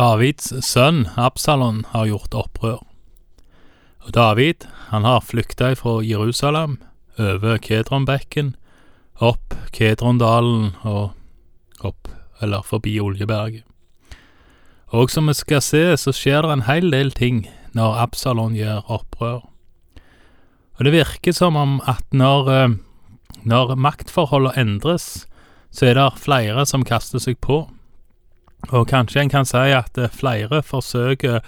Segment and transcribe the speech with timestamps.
[0.00, 2.78] Davids sønn Absalon har gjort opprør.
[4.06, 6.78] Og David han har flykta fra Jerusalem,
[7.20, 8.54] over Kedronbekken,
[9.20, 11.12] opp Kedrondalen og
[11.84, 12.08] opp,
[12.40, 13.66] eller forbi Oljeberget.
[14.88, 17.42] Og som vi skal se, så skjer det en hel del ting
[17.76, 19.42] når Absalon gjør opprør.
[20.78, 22.78] Og det virker som om at når, eh,
[23.44, 25.26] når maktforholdene endres,
[25.70, 27.66] så er det flere som kaster seg på.
[28.68, 31.40] Og kanskje en kan si at eh, flere forsøker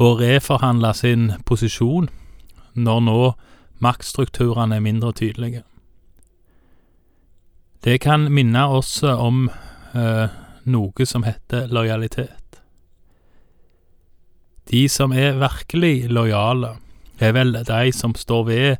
[0.00, 2.08] å reforhandle sin posisjon
[2.74, 3.18] når nå
[3.84, 5.62] maktstrukturene er mindre tydelige.
[7.84, 9.50] Det kan minne oss om
[9.94, 10.26] eh,
[10.64, 12.40] noe som heter lojalitet.
[14.70, 16.78] De som er virkelig lojale,
[17.20, 18.76] er vel de som står ved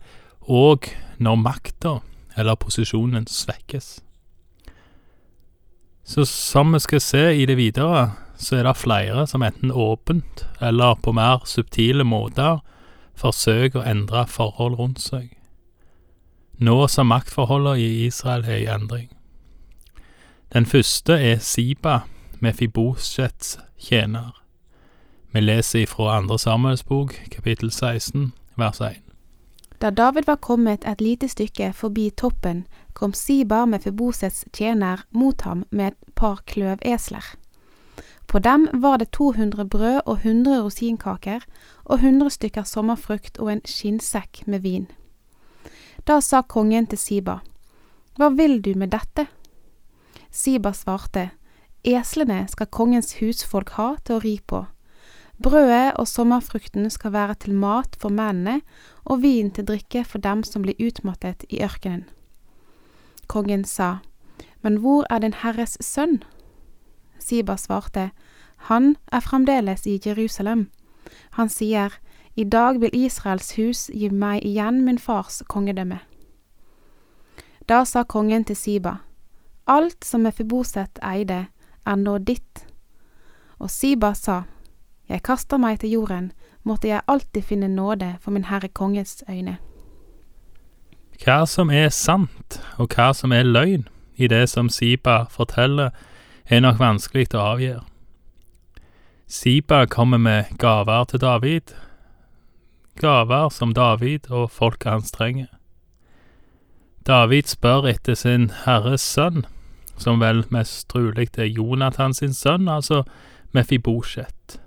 [0.49, 0.89] òg
[1.23, 1.99] når makta
[2.37, 4.04] eller posisjonen svekkes.
[6.05, 10.47] Så som vi skal se i det videre, så er det flere som enten åpent
[10.61, 12.61] eller på mer subtile måter
[13.17, 15.31] forsøker å endre forhold rundt seg.
[16.59, 19.09] Nå som maktforholdene i Israel er i endring.
[20.53, 22.05] Den første er Siba,
[22.41, 24.35] Mefibosjets tjener.
[25.33, 29.01] Vi leser ifra andre Samuelsbok, kapittel 16, vers 1.
[29.83, 35.41] Da David var kommet et lite stykke forbi toppen, kom Siba med Febosets tjener mot
[35.43, 37.25] ham med et par kløvesler.
[38.27, 41.45] På dem var det 200 brød og 100 rosinkaker
[41.85, 44.87] og 100 stykker sommerfrukt og en skinnsekk med vin.
[46.07, 47.39] Da sa kongen til Siba,
[48.17, 49.27] Hva vil du med dette?
[50.31, 51.31] Siba svarte,
[51.85, 54.65] Eslene skal kongens husfolk ha til å ri på.
[55.43, 58.63] Brødet og sommerfrukten skal være til mat for mennene
[59.05, 62.07] og vin til drikke for dem som blir utmattet i ørkenen.
[63.35, 63.97] Kongen sa,
[64.63, 66.23] Men hvor er din herres sønn?
[67.19, 68.11] Siba svarte,
[68.57, 70.71] Han er fremdeles i Jerusalem.
[71.31, 71.91] Han sier,
[72.37, 75.99] I dag vil Israels hus gi meg igjen min fars kongedømme.
[77.69, 78.95] Da sa kongen til Siba,
[79.67, 81.47] Alt som Mefiboset eide,
[81.87, 82.67] er nå ditt.
[83.59, 84.43] Og Siba sa,
[85.09, 89.59] Jeg kaster meg til jorden, måtte jeg alltid finne nåde for min herre konges øyne.
[91.23, 93.87] Hva som er sant, og hva som er løgn
[94.17, 95.91] i det som Siba forteller,
[96.47, 97.85] er nok vanskelig å avgjøre.
[99.27, 101.73] Siba kommer med gaver til David,
[103.01, 105.49] gaver som David og folket hans trenger.
[107.07, 109.45] David spør etter sin herres sønn,
[109.97, 113.03] som vel mest trolig er Jonathan sin sønn, altså
[113.53, 114.59] Mefibosjet.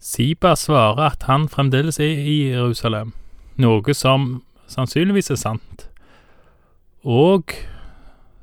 [0.00, 3.12] Siba svarer at han fremdeles er i Jerusalem,
[3.60, 5.88] noe som sannsynligvis er sant.
[7.06, 7.54] Og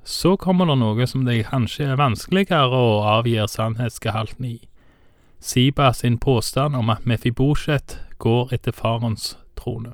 [0.03, 4.57] så kommer det noe som det kanskje er vanskeligere å avgjøre sannhetsgehalten i.
[5.43, 9.93] Siba sin påstand om at Mefibosjet går etter farens trone.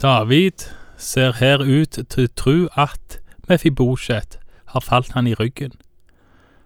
[0.00, 4.38] David ser her ut til å tro at Mefibosjet
[4.72, 5.72] har falt han i ryggen,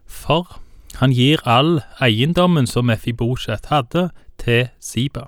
[0.06, 0.61] for
[0.99, 5.27] han gir all eiendommen som Mefibosjet hadde, til Siba.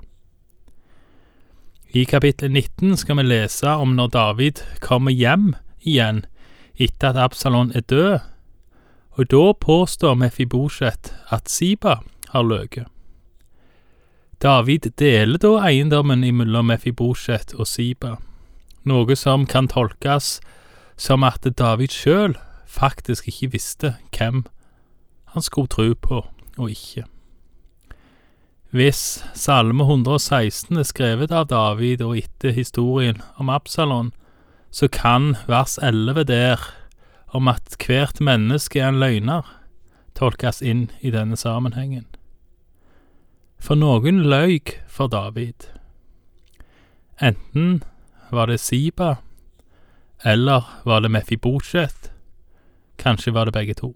[1.94, 5.50] I kapittel 19 skal vi lese om når David kommer hjem
[5.84, 6.22] igjen
[6.80, 8.22] etter at Absalon er død,
[9.20, 11.98] og da påstår Mefibosjet at Siba
[12.32, 12.88] har løyet.
[14.40, 18.16] David deler da eiendommen mellom Mefibosjet og Siba,
[18.88, 20.38] noe som kan tolkes
[20.96, 24.46] som at David sjøl faktisk ikke visste hvem
[25.36, 26.24] han skulle tro på
[26.56, 27.04] og ikke.
[28.72, 34.14] Hvis Salme 116 er skrevet av David og etter historien om Absalon,
[34.72, 36.62] så kan vers 11 der,
[37.36, 39.44] om at hvert menneske er en løgner,
[40.16, 42.06] tolkes inn i denne sammenhengen.
[43.60, 44.56] For noen løy
[44.88, 45.68] for David.
[47.20, 47.82] Enten
[48.32, 49.18] var det Siba,
[50.24, 52.08] eller var det Mefibosjet,
[52.96, 53.92] kanskje var det begge to.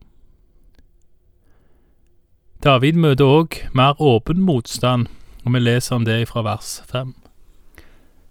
[2.66, 5.07] David møter òg mer åpen motstand,
[5.47, 7.13] og vi leser om det fra vers fem.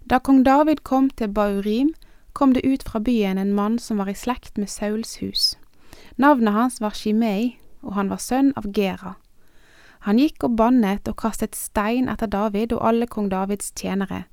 [0.04, 1.94] Da kong David kom til Baurim,
[2.36, 5.44] kom det ut fra byen en mann som var i slekt med Sauls hus.
[6.20, 9.14] Navnet hans var Shimei, og han var sønn av Gera.
[10.04, 14.26] Han gikk og bannet og kastet stein etter David og alle kong Davids tjenere,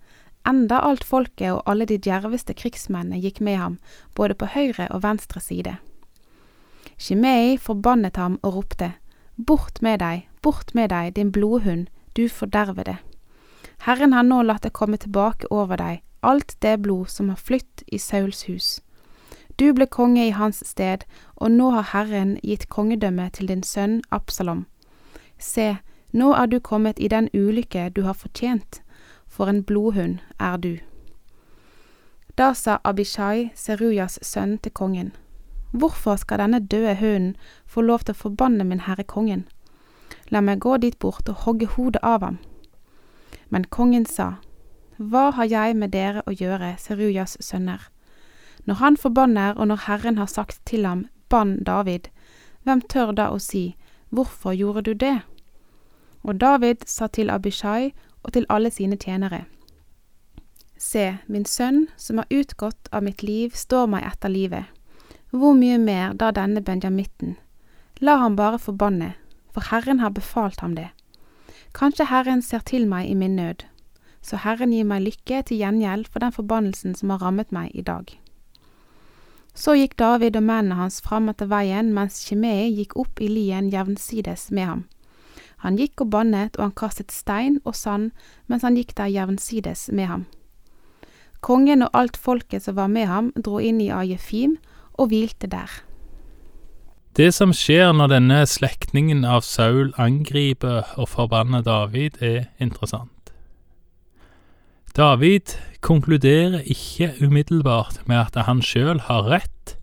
[0.44, 3.80] enda alt folket og alle de djerveste krigsmennene gikk med ham,
[4.20, 5.78] både på høyre og venstre side.
[7.00, 8.92] Shimei forbannet ham og ropte,
[9.38, 11.88] Bort med deg, bort med deg, din blodhund,
[12.18, 12.98] du fordervede.
[13.86, 17.84] Herren har nå latt det komme tilbake over deg alt det blod som har flytt
[17.88, 18.82] i Sauls hus.
[19.60, 21.04] Du ble konge i hans sted,
[21.36, 24.66] og nå har Herren gitt kongedømme til din sønn Absalom.
[25.38, 25.78] Se,
[26.12, 28.82] nå er du kommet i den ulykke du har fortjent,
[29.28, 30.78] for en blodhund er du.
[32.38, 35.12] Da sa Abishai, Serujas sønn, til kongen,
[35.74, 37.36] Hvorfor skal denne døde hunden
[37.66, 39.48] få lov til å forbanne min herre kongen?
[40.30, 42.38] La meg gå dit bort og hogge hodet av ham.
[43.50, 44.36] Men kongen sa,
[44.98, 47.90] Hva har jeg med dere å gjøre, Serujas sønner?
[48.66, 52.14] Når han forbanner og når Herren har sagt til ham, Bann David,
[52.64, 53.76] hvem tør da å si,
[54.10, 55.22] Hvorfor gjorde du det?
[56.24, 57.92] Og David sa til Abishai
[58.24, 59.46] og til alle sine tjenere,
[60.78, 64.66] Se, min sønn, som har utgått av mitt liv, står meg etter livet.
[65.34, 67.38] Hvor mye mer da denne benjamitten?
[68.06, 69.16] La ham bare forbanne,
[69.50, 70.92] for Herren har befalt ham det.
[71.74, 73.64] Kanskje Herren ser til meg i min nød,
[74.22, 77.82] så Herren gir meg lykke til gjengjeld for den forbannelsen som har rammet meg i
[77.82, 78.14] dag.
[79.58, 83.72] Så gikk David og mennene hans fram etter veien mens Shimei gikk opp i lien
[83.74, 84.84] jevnsides med ham.
[85.66, 88.12] Han gikk og bannet, og han kastet stein og sand
[88.46, 90.28] mens han gikk der jevnsides med ham.
[91.42, 94.60] Kongen og alt folket som var med ham, dro inn i Ajefim
[94.94, 95.72] og hvilte der.
[97.14, 103.34] Det som skjer når denne slektningen av Saul angriper og forbanner David, er interessant.
[104.98, 109.76] David konkluderer ikke umiddelbart med at han sjøl har rett,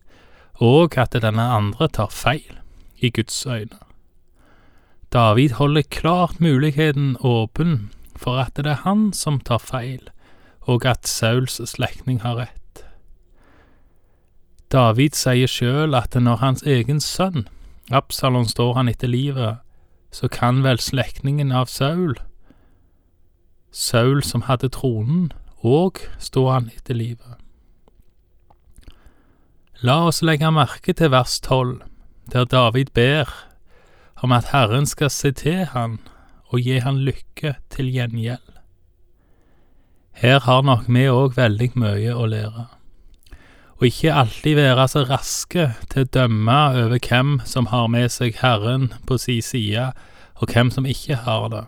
[0.58, 2.58] og at denne andre tar feil,
[2.98, 3.78] i Guds øyne.
[5.12, 10.02] David holder klart muligheten åpen for at det er han som tar feil,
[10.60, 12.59] og at Sauls slektning har rett.
[14.70, 17.48] David sier sjøl at når hans egen sønn,
[17.90, 19.58] Absalon, står han etter livet,
[20.14, 22.14] så kan vel slektningen av Saul,
[23.70, 25.30] Saul som hadde tronen,
[25.62, 27.36] òg stå han etter livet.
[29.82, 31.80] La oss legge merke til vers tolv,
[32.32, 33.30] der David ber
[34.22, 35.98] om at Herren skal se til han
[36.50, 38.50] og gi han lykke til gjengjeld.
[40.20, 42.66] Her har nok vi òg veldig mye å lære,
[43.80, 48.36] og ikke alltid være så raske til å dømme over hvem som har med seg
[48.42, 49.86] Herren på si side,
[50.36, 51.62] og hvem som ikke har det.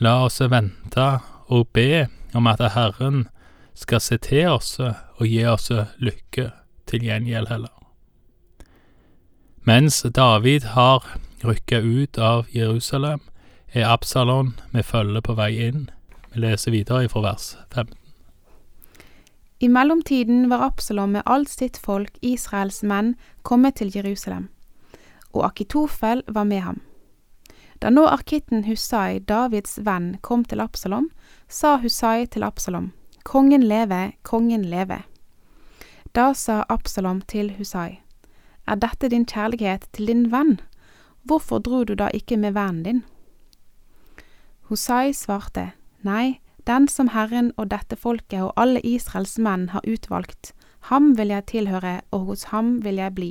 [0.00, 1.10] La oss vente
[1.52, 3.26] og be om at Herren
[3.76, 5.68] skal se til oss og gi oss
[6.00, 6.48] lykke
[6.88, 7.76] til gjengjeld heller.
[9.68, 11.04] Mens David har
[11.44, 13.20] rykka ut av Jerusalem,
[13.72, 15.90] er Absalon med følge på vei inn.
[16.32, 17.99] Vi leser videre fra vers 15.
[19.62, 24.48] I mellomtiden var Absalom med alt sitt folk, Israels menn, kommet til Jerusalem,
[25.34, 26.78] og Akitofel var med ham.
[27.80, 31.10] Da nå arkitten Husai, Davids venn, kom til Absalom,
[31.48, 32.92] sa Husai til Absalom,
[33.24, 35.02] Kongen leve, kongen leve.
[36.16, 38.00] Da sa Absalom til Husai,
[38.66, 40.60] Er dette din kjærlighet til din venn?
[41.22, 43.04] Hvorfor dro du da ikke med vennen din?
[44.68, 45.72] Husai svarte,
[46.02, 50.52] Nei, den som Herren og dette folket og alle Israels menn har utvalgt,
[50.88, 53.30] ham vil jeg tilhøre, og hos ham vil jeg bli.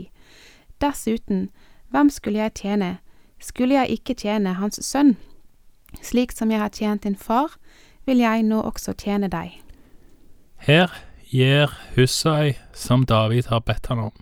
[0.81, 1.49] Dessuten,
[1.89, 2.97] hvem skulle jeg tjene?
[3.39, 5.15] Skulle jeg ikke tjene hans sønn?
[6.01, 7.57] Slik som jeg har tjent din far,
[8.05, 9.57] vil jeg nå også tjene deg.
[10.57, 10.93] Her
[11.29, 14.15] gir Hussai som David har bedt han om.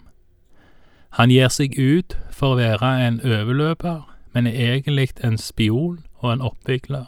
[1.18, 4.04] Han gir seg ut for å være en overløper,
[4.34, 7.08] men er egentlig en spion og en oppvigler.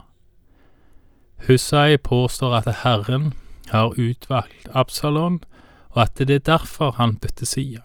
[1.50, 3.34] Hussai påstår at Herren
[3.68, 5.40] har utvalgt Absalon,
[5.90, 7.82] og at det er derfor han bytter side.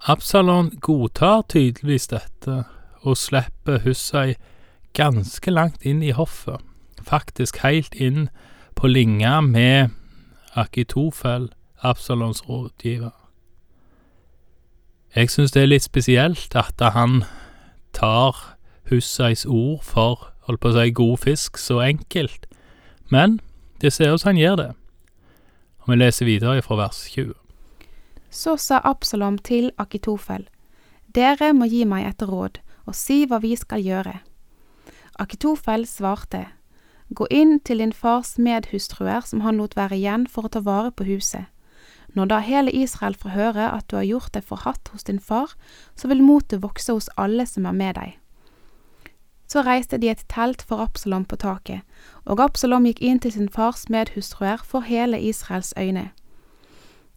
[0.00, 2.64] Absalon godtar tydeligvis dette,
[3.00, 4.34] og slipper Hussai
[4.92, 6.60] ganske langt inn i hoffet,
[7.02, 8.28] faktisk helt inn
[8.76, 9.88] på linja med
[10.54, 11.48] Akitofel,
[11.82, 13.10] Absalons rådgiver.
[15.16, 17.22] Jeg synes det er litt spesielt at han
[17.92, 18.56] tar
[18.90, 22.48] Hussais ord for, holdt på å si, god fisk så enkelt,
[23.12, 23.38] men
[23.82, 24.70] det ser ut som han gjør det.
[25.84, 27.34] Og vi leser videre fra vers 20.
[28.30, 30.48] Så sa Absalom til Akitofel,
[31.14, 34.18] Dere må gi meg et råd, og si hva vi skal gjøre.
[35.18, 36.46] Akitofel svarte,
[37.08, 40.92] Gå inn til din fars medhustruer som han lot være igjen for å ta vare
[40.92, 41.48] på huset.
[42.12, 45.54] Når da hele Israel får høre at du har gjort deg forhatt hos din far,
[45.96, 48.16] så vil motet vokse hos alle som er med deg.
[49.48, 51.80] Så reiste de et telt for Absalom på taket,
[52.28, 56.10] og Absalom gikk inn til sin fars medhustruer for hele Israels øyne.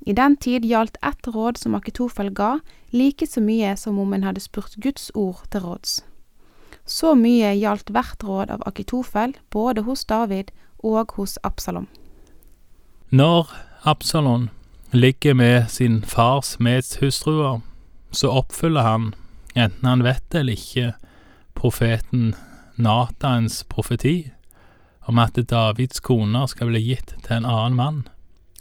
[0.01, 2.59] I den tid gjaldt ett råd som Akitofel ga,
[2.91, 5.99] like så mye som om en hadde spurt Guds ord til råds.
[6.85, 11.87] Så mye gjaldt hvert råd av Akitofel, både hos David og hos Absalom.
[13.09, 13.51] Når
[13.83, 14.49] Absalom
[14.91, 17.59] ligger med sin fars medhustruer,
[18.11, 19.13] så oppfyller han,
[19.55, 20.93] enten han vet det eller ikke,
[21.55, 22.35] profeten
[22.75, 24.31] Natans profeti
[25.09, 28.01] om at Davids koner skal bli gitt til en annen mann,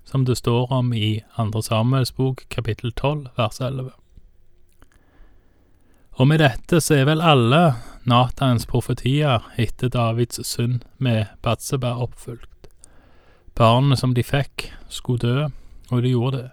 [0.04, 3.90] som det står om i Andre Samuels bok kapittel 12 vers 11.
[6.20, 7.62] Og med dette så er vel alle
[8.08, 12.68] Natans profetier etter Davids synd med Batseba oppfylt.
[13.54, 15.48] Barnet som de fikk, skulle dø,
[15.90, 16.50] og de gjorde det.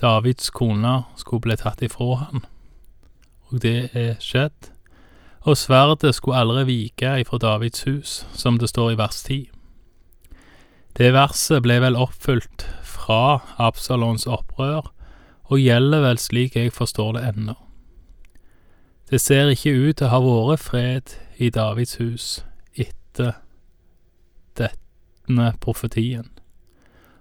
[0.00, 2.44] Davids kone skulle bli tatt ifra han,
[3.48, 4.75] og det er skjedd.
[5.46, 9.44] Og sverdet skulle aldri vike ifra Davids hus, som det står i vers 10.
[10.98, 14.88] Det verset ble vel oppfylt fra Absalons opprør,
[15.46, 17.54] og gjelder vel slik jeg forstår det ennå.
[19.10, 22.26] Det ser ikke ut til å ha vært fred i Davids hus
[22.74, 23.36] etter
[24.58, 26.26] denne profetien,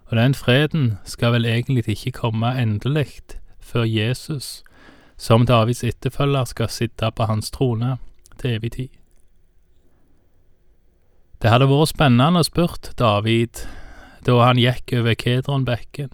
[0.10, 3.22] og den freden skal vel egentlig ikke komme endelig
[3.62, 4.64] før Jesus,
[5.18, 8.00] som Davids etterfølger, skal sitte på hans trone
[8.42, 8.92] til evig tid.
[11.42, 13.66] Det hadde vært spennende å spurt David
[14.26, 16.10] da han gikk over Kedronbekken,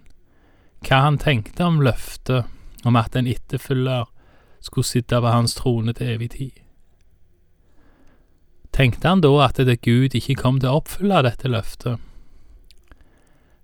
[0.83, 2.49] hva han tenkte om løftet
[2.83, 4.09] om at en etterfølger
[4.61, 6.57] skulle sitte på hans trone til evig tid.
[8.71, 11.99] Tenkte han da at det Gud ikke kom til å oppfylle dette løftet?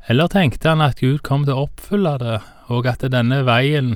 [0.08, 2.40] Eller tenkte han at Gud kom til å oppfylle det,
[2.72, 3.96] og at denne veien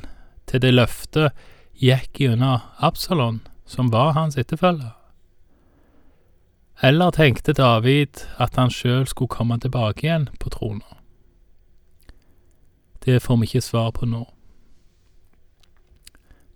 [0.50, 1.38] til det løftet
[1.80, 3.42] gikk gjennom Absalon,
[3.72, 4.92] som var hans etterfølger?
[6.84, 10.98] Eller tenkte David at han sjøl skulle komme tilbake igjen på trona?
[13.06, 14.26] Det får vi ikke svar på nå.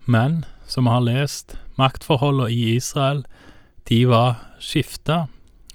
[0.06, 3.24] Men, som vi har lest, maktforholdene i Israel,
[3.90, 5.26] de var skifta,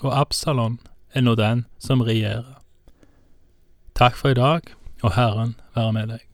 [0.03, 0.79] og Absalon
[1.15, 2.59] er nå den som regjerer.
[3.95, 4.67] Takk for i dag,
[5.03, 6.30] og Herren være med deg.